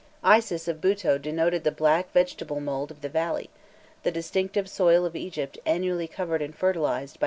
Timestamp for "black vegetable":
1.71-2.59